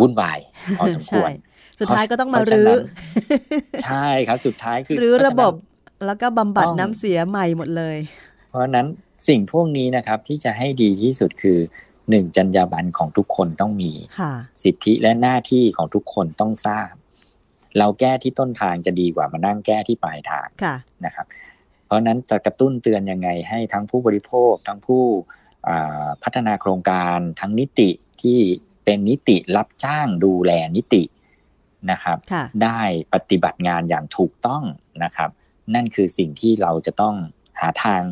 [0.00, 0.38] วุ่นวาย
[0.78, 2.80] พอสมควรใช่สุดท้ายก็ต้องมาเพราะฉะรื้อนั้น
[3.84, 7.96] ใช่ครับสุดท้ายคือรื้อระบบเพาฉนั้นแล้วก็บำบัดต้องน้ำเสียใหม่หมดเลย
[8.48, 8.86] เพราะฉะนั้น
[9.28, 11.58] สิ่งพวกนี้นะครับที่จะให้ดีที่สุดคือ
[12.10, 14.32] หนึ่งจรรยาบรรณของทุกคนต้องมีค่ะ
[14.64, 16.92] สิทธิและหน้าที่ของทุกคนต้องทราบ
[17.78, 20.74] เราแก้ที่ต้นทางจะดีกว่ามานั่งแก้ที่ปลายทางค่ะ
[21.04, 21.26] นะครับ
[21.86, 25.39] เพราะฉะนั้นจะกระตุ้นเตือนยังไงให้ทั้งผู้บริโภคทั้งผู้อ่า
[26.22, 27.90] พัฒนาโครงการทั้งนิติ
[28.22, 28.38] ที่
[28.84, 31.02] เป็นนิติรับจ้างดูแลนิติ
[31.90, 32.80] นะครับค่ะได้
[33.14, 34.62] ปฏิบัติงานอย่างถูกต้อง
[35.04, 35.30] นะครับ
[35.74, 37.14] นั่นคือสิ่งที่เราจะต้อง
[37.60, 38.02] หาทาง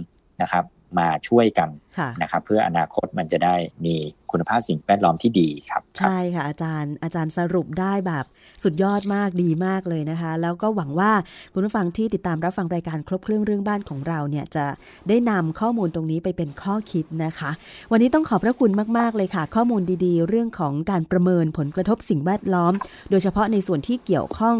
[0.42, 0.64] นะครับ
[0.98, 1.87] มาช่วยกันค่ะ
[2.22, 3.94] นะครับเพื่ออนาคตมันจะได้มี
[4.30, 8.24] คุณภาพสิ่งแวดล้อมที่ดีครับ ใช่ค่ะ อาจารย์อาจารย์สรุปได้แบบ
[8.64, 11.12] สุดยอดมากดีมากเลยนะคะ แล้วก็หวังว่า
[11.52, 14.66] คุณผู้ฟังที่ติดตามรับฟังรายการครบเครื่องเรื่องบ้านของเราเนี่ยจะ
[15.08, 17.50] ได้นำข้อมูลตรงนี้ไปเป็นข้อคิดนะคะ
[17.90, 22.72] วันนี้ต้องขอบพระคุณมาก ๆ เลยค่ะ ข้อมูลดีๆ เรื่องของการประเมินผลกระทบสิ่งแวดล้อม
[23.10, 24.56] โดยเฉพาะในส่วนที่เกี่ยวข้อง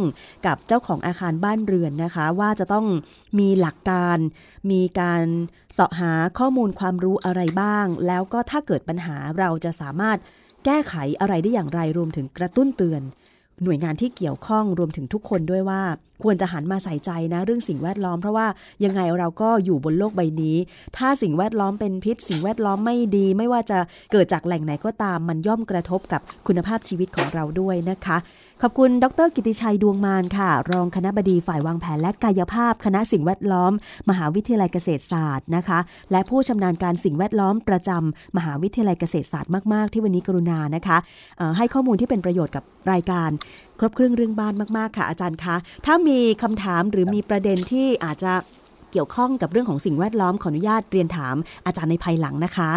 [0.46, 2.87] กับเจ้าของอาคารบ้านเรือนนะคะ ว่าจะต้อง
[3.38, 4.18] มีหลักการ
[4.70, 5.24] มีการ
[5.74, 10.18] เสาะหาข้อมูลความรู้อะไรบ้าง แล้วก็ถ้าเกิดปัญหาเราจะสามารถ
[10.64, 13.02] แก้ไขอะไรได้อย่างไรรวมถึงกระตุ้นเตือน
[13.64, 15.82] หน่วยงานที่เกี่ยวข้องรวมถึงทุกคนด้วยว่า
[16.22, 18.46] ควรจะหันมาใส่ใจนะเรื่องสิ่งแวดล้อมเพราะว่า
[18.84, 20.56] ยังไงเราก็อยู่บนโลกใบนี้
[20.96, 23.78] ถ้าสิ่งแวดล้อมเป็นพิษ สิ่งแวดล้อมไม่ดี ไม่ว่าจะ
[24.12, 28.16] เกิดจากแหล่งไหนก็ตามมันย่อมกระทบกับคุณภาพชีวิตของเราด้วยนะคะ
[28.62, 33.72] ขอบคุณดร กิติชัยดวงมานค่ะ รองคณะบดีฝ่ายวางแผนและกายภาพ คณะสิ่งแวดล้อม
[34.10, 35.78] มหาวิทยาลัยเกษตรศาสตร์นะคะ
[36.12, 40.98] และผู้ชำนาญการสิ่งแวดล้อมประจำมหาวิทยาลัยเกษตรศาสตร์มาก ๆ ที่วันนี้กรุณานะคะ
[41.38, 43.30] เอ่อให้ข้อมูลที่เป็นประโยชน์กับรายการ
[43.78, 48.32] ครบเครื่องเรื่องบ้านมากๆค่ะ อาจารย์คะถ้ามีคำถามหรือมีประเด็นที่อาจจะ
[48.92, 52.72] เกี่ยวข้องกับเรื่องของสิ่งแวดล้อมขออนุญาตเรียนถามอาจารย์ในภายหลังนะคะ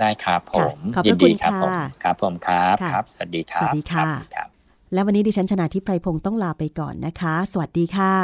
[0.00, 4.51] ได้ครับผมค่ะขอบพยิระนคุดีณครับผมค่ะ ครับผมครับค่ะครับ สวัสดีครับ สวัสดีค่ะรับ
[4.92, 8.14] และวันนี้ดิฉันชนะทิพไพรพงศ์ต้องลาไปก่อนนะคะ สวัสดีค่ะ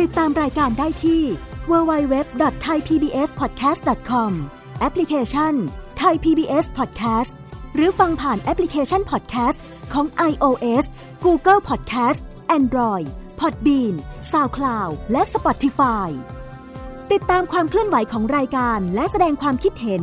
[0.00, 1.22] ติดตามรายการได้ที่
[1.70, 4.30] www.thaipbspodcast.com
[4.80, 5.54] แอปพลิเคชัน
[6.02, 7.32] Thai PBS Podcast
[7.74, 9.58] หรือฟังผ่านแอปพลิเคชัน Podcast
[9.92, 10.84] ของ iOS
[11.24, 12.20] Google Podcast
[12.58, 13.06] Android
[13.40, 13.94] Podbean
[14.32, 16.08] SoundCloud และ Spotify
[17.12, 20.02] ติดตามความเคลื่อนไหวของรายการและแสดงความคิดเห็น